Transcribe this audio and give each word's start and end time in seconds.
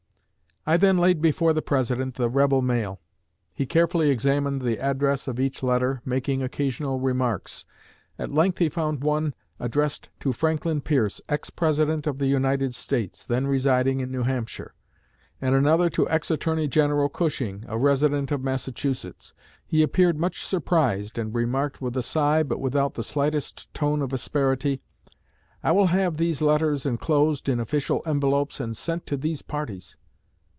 I 0.63 0.77
then 0.77 0.99
laid 0.99 1.23
before 1.23 1.53
the 1.53 1.63
President 1.63 2.13
the 2.17 2.29
'rebel 2.29 2.61
mail.' 2.61 3.01
He 3.51 3.65
carefully 3.65 4.11
examined 4.11 4.61
the 4.61 4.77
address 4.77 5.27
of 5.27 5.39
each 5.39 5.63
letter, 5.63 6.03
making 6.05 6.43
occasional 6.43 6.99
remarks. 6.99 7.65
At 8.19 8.31
length 8.31 8.59
he 8.59 8.69
found 8.69 9.03
one 9.03 9.33
addressed 9.59 10.09
to 10.19 10.31
Franklin 10.31 10.79
Pierce, 10.81 11.19
ex 11.27 11.49
President 11.49 12.05
of 12.05 12.19
the 12.19 12.27
United 12.27 12.75
States, 12.75 13.25
then 13.25 13.47
residing 13.47 14.01
in 14.01 14.11
New 14.11 14.21
Hampshire; 14.21 14.75
and 15.41 15.55
another 15.55 15.89
to 15.89 16.07
ex 16.11 16.29
Attorney 16.29 16.67
General 16.67 17.09
Cushing, 17.09 17.65
a 17.67 17.79
resident 17.79 18.31
of 18.31 18.43
Massachusetts. 18.43 19.33
He 19.65 19.81
appeared 19.81 20.19
much 20.19 20.45
surprised, 20.45 21.17
and 21.17 21.33
remarked 21.33 21.81
with 21.81 21.97
a 21.97 22.03
sigh, 22.03 22.43
but 22.43 22.59
without 22.61 22.93
the 22.93 23.03
slightest 23.03 23.73
tone 23.73 24.03
of 24.03 24.13
asperity, 24.13 24.79
'I 25.63 25.71
will 25.71 25.87
have 25.87 26.17
these 26.17 26.39
letters 26.39 26.85
enclosed 26.85 27.49
in 27.49 27.59
official 27.59 28.03
envelopes, 28.05 28.59
and 28.59 28.77
sent 28.77 29.07
to 29.07 29.17
these 29.17 29.41
parties.' 29.41 29.97